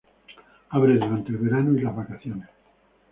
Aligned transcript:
Abre 0.71 0.93
durante 0.93 1.29
el 1.29 1.37
verano 1.37 1.77
y 1.77 1.81
las 1.83 1.95
vacaciones. 1.95 2.49